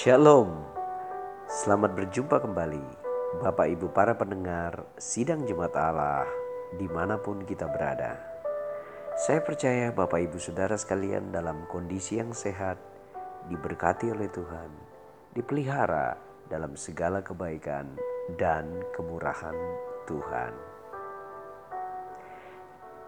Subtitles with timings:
[0.00, 0.64] Shalom,
[1.44, 2.80] selamat berjumpa kembali
[3.44, 6.24] Bapak Ibu para pendengar Sidang Jemaat Allah
[6.80, 8.16] di mana pun kita berada.
[9.20, 12.80] Saya percaya Bapak Ibu Saudara sekalian dalam kondisi yang sehat,
[13.52, 14.72] diberkati oleh Tuhan,
[15.36, 16.16] dipelihara
[16.48, 17.92] dalam segala kebaikan
[18.40, 19.56] dan kemurahan
[20.08, 20.52] Tuhan.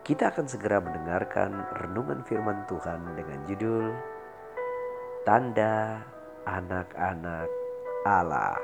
[0.04, 3.96] Kita akan segera mendengarkan renungan firman Tuhan dengan judul
[5.24, 6.04] Tanda
[6.46, 7.46] anak-anak
[8.02, 8.58] Allah.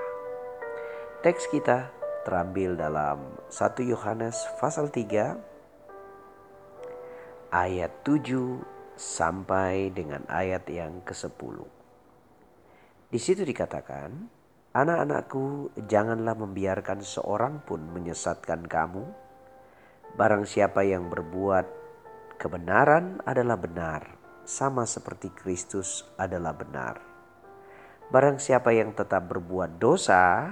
[1.23, 1.91] Teks kita
[2.27, 5.39] terambil dalam 1 Yohanes pasal 3
[7.55, 11.57] ayat 7 sampai dengan ayat yang ke-10.
[13.09, 14.37] Di situ dikatakan,
[14.69, 19.01] Anak-anakku, janganlah membiarkan seorang pun menyesatkan kamu.
[20.13, 21.67] Barang siapa yang berbuat
[22.37, 24.05] kebenaran adalah benar,
[24.45, 27.08] sama seperti Kristus adalah benar.
[28.09, 30.49] Barang siapa yang tetap berbuat dosa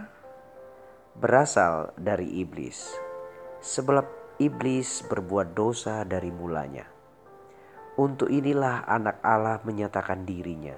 [1.16, 2.92] berasal dari iblis.
[3.64, 6.84] Sebab iblis berbuat dosa dari mulanya.
[7.96, 10.76] Untuk inilah anak Allah menyatakan dirinya,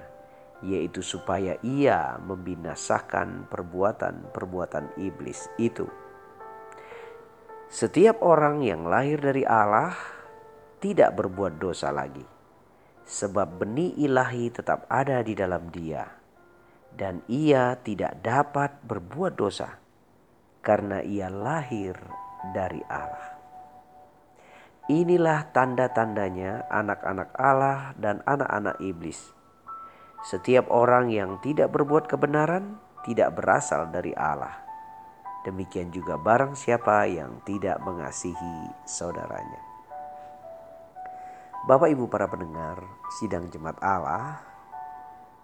[0.63, 5.83] yaitu supaya ia membinasakan perbuatan-perbuatan iblis itu.
[7.67, 9.99] Setiap orang yang lahir dari Allah
[10.79, 12.23] tidak berbuat dosa lagi,
[13.03, 16.18] sebab benih ilahi tetap ada di dalam dia
[16.95, 19.79] dan ia tidak dapat berbuat dosa
[20.61, 21.95] karena ia lahir
[22.53, 23.39] dari Allah.
[24.89, 29.21] Inilah tanda-tandanya anak-anak Allah dan anak-anak iblis.
[30.25, 34.65] Setiap orang yang tidak berbuat kebenaran tidak berasal dari Allah.
[35.45, 39.61] Demikian juga barang siapa yang tidak mengasihi saudaranya.
[41.69, 42.81] Bapak Ibu para pendengar
[43.21, 44.48] sidang jemaat Allah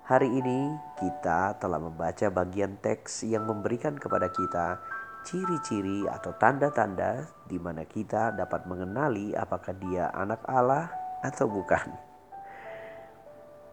[0.05, 0.69] Hari ini
[1.01, 4.77] kita telah membaca bagian teks yang memberikan kepada kita
[5.25, 10.93] ciri-ciri atau tanda-tanda di mana kita dapat mengenali apakah dia anak Allah
[11.25, 11.89] atau bukan.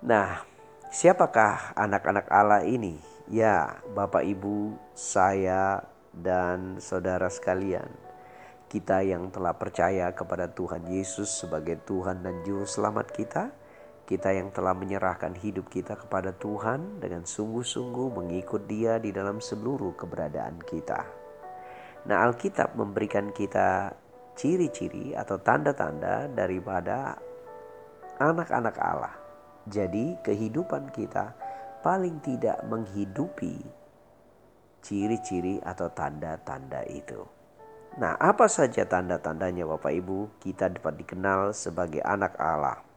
[0.09, 0.41] Nah,
[0.89, 2.97] siapakah anak-anak Allah ini?
[3.29, 5.85] Ya, Bapak Ibu, saya
[6.17, 7.93] dan saudara sekalian.
[8.73, 13.53] Kita yang telah percaya kepada Tuhan Yesus sebagai Tuhan dan Juru Selamat kita,
[14.13, 19.97] kita yang telah menyerahkan hidup kita kepada Tuhan dengan sungguh-sungguh mengikut Dia di dalam seluruh
[19.97, 21.01] keberadaan kita.
[22.05, 23.97] Nah, Alkitab memberikan kita
[24.37, 27.17] ciri-ciri atau tanda-tanda daripada
[28.21, 29.17] anak-anak Allah.
[29.65, 31.33] Jadi, kehidupan kita
[31.81, 33.65] paling tidak menghidupi
[34.85, 37.25] ciri-ciri atau tanda-tanda itu.
[37.97, 40.37] Nah, apa saja tanda-tandanya, Bapak Ibu?
[40.37, 42.92] Kita dapat dikenal sebagai anak Allah.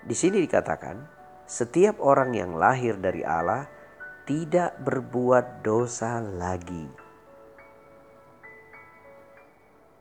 [0.00, 0.96] Di sini dikatakan,
[1.44, 3.68] setiap orang yang lahir dari Allah
[4.24, 6.86] tidak berbuat dosa lagi.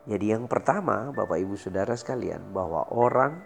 [0.10, 3.44] Jadi yang pertama Bapak Ibu Saudara sekalian bahwa orang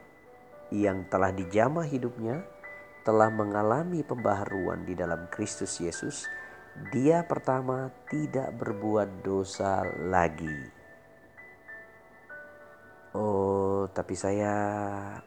[0.70, 2.46] yang telah dijamah hidupnya
[3.04, 6.30] telah mengalami pembaharuan di dalam Kristus Yesus,
[6.94, 10.84] dia pertama tidak berbuat dosa lagi.
[13.14, 14.56] Oh, tapi saya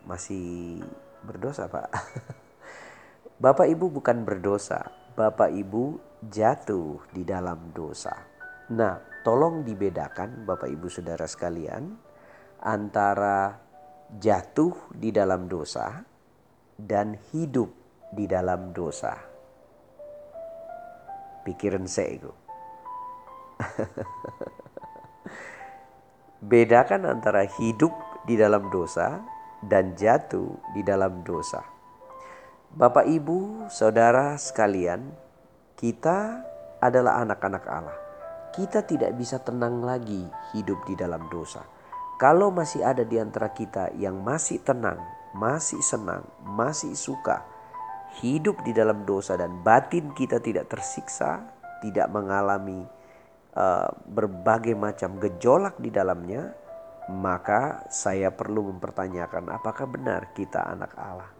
[0.09, 0.83] masih
[1.27, 1.91] berdosa pak.
[3.37, 4.81] Bapak ibu bukan berdosa,
[5.13, 8.17] bapak ibu jatuh di dalam dosa.
[8.73, 12.01] Nah tolong dibedakan bapak ibu saudara sekalian
[12.65, 13.61] antara
[14.17, 16.01] jatuh di dalam dosa
[16.81, 17.69] dan hidup
[18.09, 19.13] di dalam dosa.
[21.45, 22.33] Pikiran saya itu.
[26.57, 27.93] Bedakan antara hidup
[28.25, 31.65] di dalam dosa dan jatuh di dalam dosa.
[32.77, 35.15] Bapak, ibu, saudara sekalian,
[35.81, 36.45] kita
[36.83, 37.99] adalah anak-anak Allah.
[38.53, 40.25] Kita tidak bisa tenang lagi
[40.57, 41.65] hidup di dalam dosa.
[42.17, 44.97] Kalau masih ada di antara kita yang masih tenang,
[45.37, 47.45] masih senang, masih suka
[48.25, 51.45] hidup di dalam dosa dan batin kita tidak tersiksa,
[51.85, 52.89] tidak mengalami
[53.53, 56.57] uh, berbagai macam gejolak di dalamnya,
[57.07, 61.31] maka saya perlu mempertanyakan apakah benar kita anak Allah.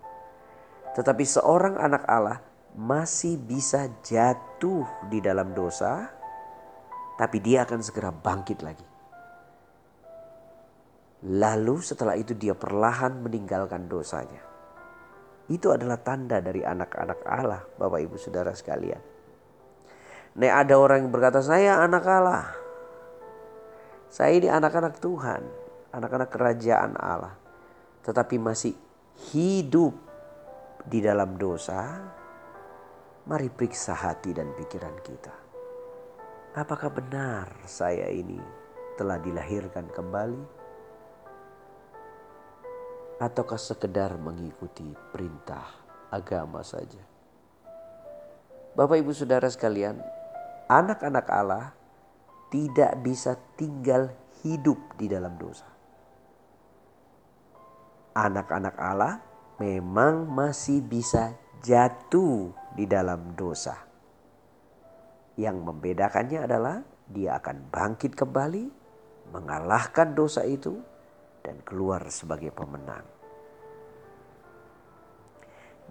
[0.95, 2.39] Tetapi seorang anak Allah
[2.79, 6.07] masih bisa jatuh di dalam dosa,
[7.19, 8.87] tapi dia akan segera bangkit lagi.
[11.27, 14.45] Lalu setelah itu dia perlahan meninggalkan dosanya.
[15.51, 19.01] Itu adalah tanda dari anak-anak Allah, Bapak Ibu Saudara sekalian.
[20.37, 22.66] Nek ada orang yang berkata, saya anak Allah.
[24.11, 25.43] Saya ini anak-anak Tuhan,
[25.93, 27.35] anak-anak kerajaan Allah,
[28.07, 28.75] tetapi masih
[29.33, 29.93] hidup
[30.87, 32.15] di dalam dosa,
[33.27, 35.35] Mari periksa hati dan pikiran kita.
[36.55, 38.39] Apakah benar saya ini
[38.95, 40.43] telah dilahirkan kembali?
[43.19, 45.67] Ataukah sekedar mengikuti perintah
[46.07, 47.03] agama saja?
[48.79, 49.99] Bapak ibu saudara sekalian,
[50.71, 51.75] anak-anak Allah
[52.57, 54.09] tidak bisa tinggal
[54.41, 55.69] hidup di dalam dosa.
[58.17, 59.21] Anak-anak Allah
[59.61, 63.77] memang masih bisa jatuh di dalam dosa.
[65.37, 66.81] Yang membedakannya adalah
[67.13, 68.73] dia akan bangkit kembali,
[69.37, 70.81] mengalahkan dosa itu,
[71.45, 73.05] dan keluar sebagai pemenang.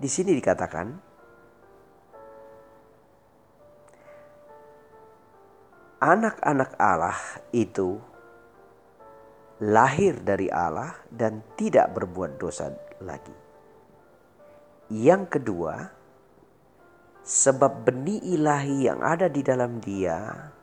[0.01, 1.04] Di sini dikatakan,
[5.99, 7.19] anak-anak Allah
[7.55, 7.99] itu
[9.63, 13.35] lahir dari Allah dan tidak berbuat dosa lagi.
[14.91, 15.75] Yang kedua,
[17.25, 20.53] sebab benih ilahi yang ada di dalam dia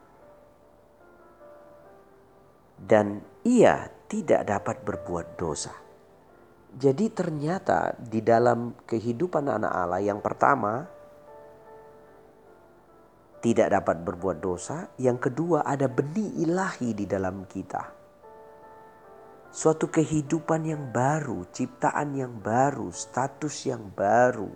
[2.79, 5.73] dan ia tidak dapat berbuat dosa.
[6.73, 10.89] Jadi ternyata di dalam kehidupan anak Allah yang pertama
[13.43, 17.91] tidak dapat berbuat dosa, yang kedua ada benih ilahi di dalam kita.
[19.51, 24.47] Suatu kehidupan yang baru, ciptaan yang baru, status yang baru.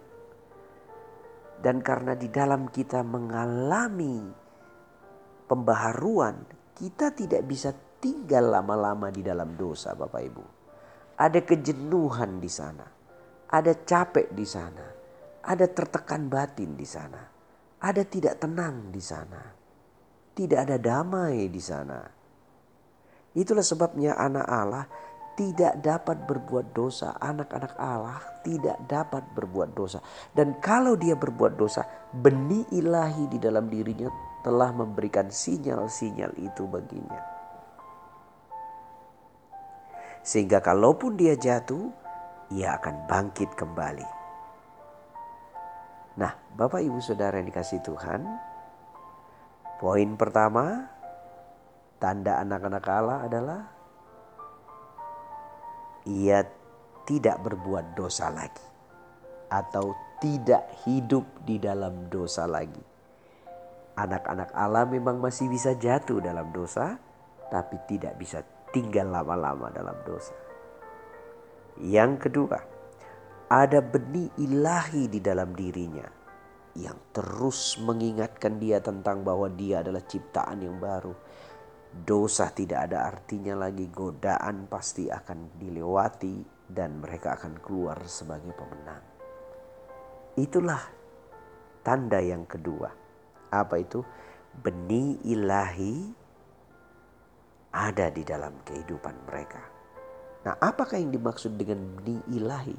[1.59, 4.23] Dan karena di dalam kita mengalami
[5.51, 10.45] pembaharuan, kita tidak bisa tinggal lama-lama di dalam dosa, Bapak Ibu.
[11.19, 12.87] Ada kejenuhan di sana,
[13.51, 14.85] ada capek di sana,
[15.43, 17.36] ada tertekan batin di sana,
[17.77, 19.41] ada tidak tenang di sana,
[20.33, 22.01] tidak ada damai di sana.
[23.37, 24.85] Itulah sebabnya anak Allah
[25.37, 27.13] tidak dapat berbuat dosa.
[27.21, 30.01] Anak-anak Allah tidak dapat berbuat dosa.
[30.33, 31.85] Dan kalau dia berbuat dosa,
[32.17, 34.09] benih ilahi di dalam dirinya
[34.41, 37.21] telah memberikan sinyal-sinyal itu baginya.
[40.25, 41.93] Sehingga kalaupun dia jatuh,
[42.51, 44.26] ia akan bangkit kembali.
[46.17, 48.25] Nah, Bapak Ibu Saudara yang dikasih Tuhan,
[49.77, 50.89] poin pertama,
[52.01, 53.61] tanda anak-anak Allah adalah
[56.09, 56.41] ia
[57.05, 58.65] tidak berbuat dosa lagi
[59.47, 62.81] atau tidak hidup di dalam dosa lagi.
[63.97, 66.97] Anak-anak Allah memang masih bisa jatuh dalam dosa,
[67.53, 68.41] tapi tidak bisa
[68.73, 70.33] tinggal lama-lama dalam dosa.
[71.77, 72.57] Yang kedua,
[73.47, 76.07] ada benih ilahi di dalam dirinya
[76.77, 81.15] yang terus mengingatkan dia tentang bahwa dia adalah ciptaan yang baru
[82.05, 89.01] dosa tidak ada artinya lagi, godaan pasti akan dilewati, dan mereka akan keluar sebagai pemenang.
[90.35, 90.83] Itulah
[91.81, 92.91] tanda yang kedua.
[93.49, 94.03] Apa itu?
[94.57, 96.11] Benih ilahi
[97.71, 99.61] ada di dalam kehidupan mereka.
[100.43, 102.77] Nah, apakah yang dimaksud dengan benih ilahi?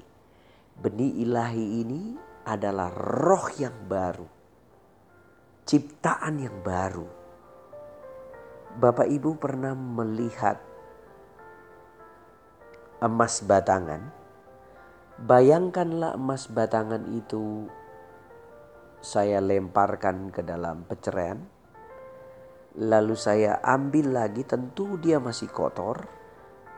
[0.78, 2.02] Benih ilahi ini
[2.46, 4.26] adalah roh yang baru,
[5.66, 7.18] ciptaan yang baru
[8.78, 10.54] Bapak Ibu pernah melihat
[13.02, 14.06] emas batangan?
[15.18, 17.66] Bayangkanlah emas batangan itu
[19.02, 21.42] saya lemparkan ke dalam peceraian.
[22.78, 26.06] Lalu saya ambil lagi tentu dia masih kotor.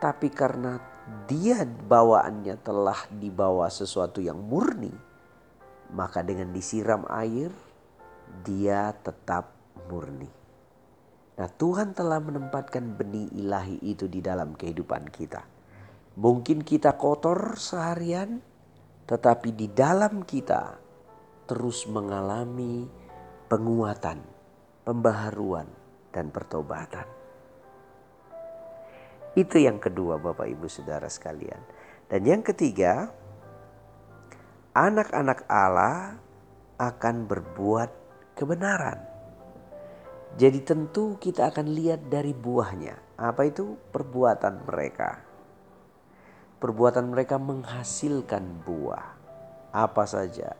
[0.01, 0.81] Tapi karena
[1.27, 4.91] dia bawaannya telah dibawa sesuatu yang murni.
[5.91, 7.51] Maka dengan disiram air
[8.47, 9.51] dia tetap
[9.91, 10.29] murni.
[11.35, 15.41] Nah, Tuhan telah menempatkan benih ilahi itu di dalam kehidupan kita.
[16.19, 18.43] Mungkin kita kotor seharian,
[19.07, 20.75] tetapi di dalam kita
[21.47, 22.87] terus mengalami
[23.47, 24.19] penguatan,
[24.83, 25.67] pembaharuan,
[26.11, 27.20] dan pertobatan.
[29.31, 31.63] Itu yang kedua, Bapak Ibu Saudara sekalian.
[32.11, 33.07] Dan yang ketiga,
[34.75, 36.19] anak-anak Allah
[36.75, 37.91] akan berbuat
[38.35, 38.99] kebenaran.
[40.35, 43.19] Jadi tentu kita akan lihat dari buahnya.
[43.19, 45.23] Apa itu perbuatan mereka?
[46.59, 49.07] Perbuatan mereka menghasilkan buah.
[49.71, 50.51] Apa saja?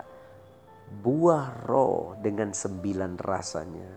[0.92, 3.92] Buah roh dengan sembilan rasanya.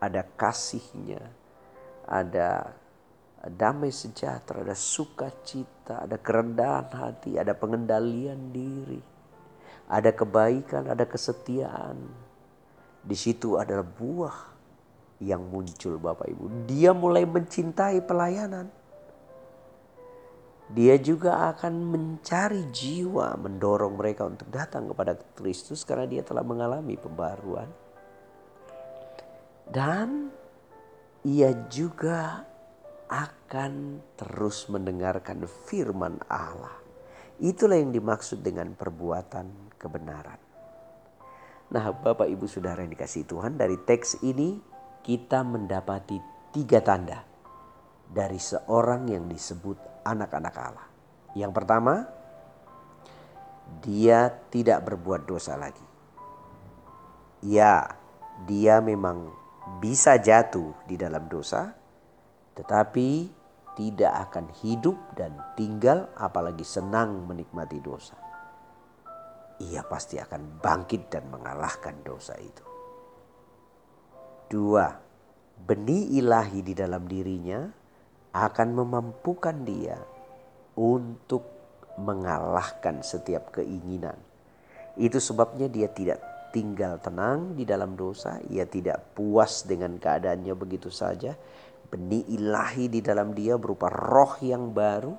[0.00, 1.22] Ada kasihnya.
[2.06, 2.76] Ada
[3.52, 9.00] damai sejahtera, ada sukacita, ada kerendahan hati, ada pengendalian diri.
[9.86, 11.96] Ada kebaikan, ada kesetiaan.
[13.06, 14.38] Di situ adalah buah
[15.22, 16.66] yang muncul Bapak Ibu.
[16.66, 18.66] Dia mulai mencintai pelayanan.
[20.66, 26.98] Dia juga akan mencari jiwa, mendorong mereka untuk datang kepada Kristus karena dia telah mengalami
[26.98, 27.70] pembaruan.
[29.70, 30.34] Dan
[31.22, 32.42] ia juga
[33.06, 36.74] akan terus mendengarkan firman Allah.
[37.38, 40.40] Itulah yang dimaksud dengan perbuatan kebenaran.
[41.66, 44.58] Nah, Bapak Ibu Saudara yang dikasih Tuhan, dari teks ini
[45.02, 46.18] kita mendapati
[46.54, 47.22] tiga tanda
[48.06, 50.88] dari seorang yang disebut anak-anak Allah.
[51.34, 51.94] Yang pertama,
[53.82, 55.84] dia tidak berbuat dosa lagi.
[57.42, 57.98] Ya,
[58.46, 59.30] dia memang
[59.82, 61.74] bisa jatuh di dalam dosa,
[62.56, 63.28] tetapi
[63.76, 68.16] tidak akan hidup dan tinggal apalagi senang menikmati dosa.
[69.60, 72.64] Ia pasti akan bangkit dan mengalahkan dosa itu.
[74.48, 74.88] Dua,
[75.60, 77.68] benih ilahi di dalam dirinya
[78.32, 79.96] akan memampukan dia
[80.76, 81.44] untuk
[81.96, 84.16] mengalahkan setiap keinginan.
[84.96, 86.20] Itu sebabnya dia tidak
[86.52, 91.36] tinggal tenang di dalam dosa, ia tidak puas dengan keadaannya begitu saja.
[91.86, 95.14] Benih ilahi di dalam dia berupa roh yang baru,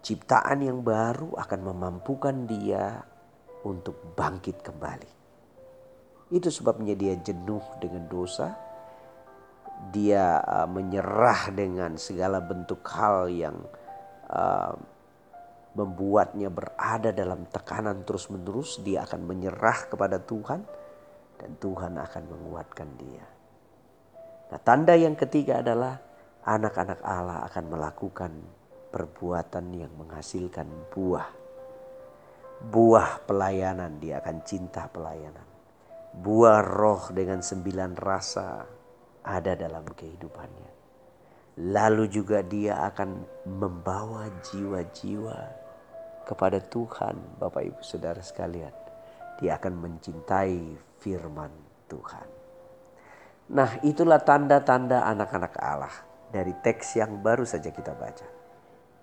[0.00, 3.04] ciptaan yang baru akan memampukan dia
[3.66, 5.10] untuk bangkit kembali.
[6.32, 8.56] Itu sebabnya dia jenuh dengan dosa,
[9.92, 13.56] dia uh, menyerah dengan segala bentuk hal yang
[14.32, 14.74] uh,
[15.76, 20.64] membuatnya berada dalam tekanan terus-menerus, dia akan menyerah kepada Tuhan
[21.36, 23.35] dan Tuhan akan menguatkan dia.
[24.46, 25.98] Nah, tanda yang ketiga adalah
[26.46, 28.32] anak-anak Allah akan melakukan
[28.94, 31.28] perbuatan yang menghasilkan buah.
[32.56, 35.44] Buah pelayanan, dia akan cinta pelayanan.
[36.16, 38.64] Buah roh dengan sembilan rasa,
[39.26, 40.70] ada dalam kehidupannya.
[41.66, 43.10] Lalu juga dia akan
[43.48, 45.38] membawa jiwa-jiwa
[46.24, 48.72] kepada Tuhan, Bapak Ibu Saudara sekalian.
[49.42, 51.52] Dia akan mencintai firman
[51.90, 52.35] Tuhan.
[53.46, 55.94] Nah, itulah tanda-tanda anak-anak Allah
[56.34, 58.26] dari teks yang baru saja kita baca.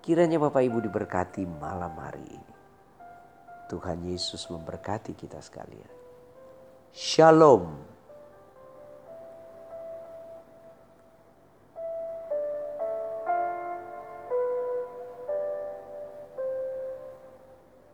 [0.04, 2.52] Kiranya Bapak Ibu diberkati malam hari ini.
[3.72, 5.88] Tuhan Yesus memberkati kita sekalian.
[6.92, 7.93] Shalom.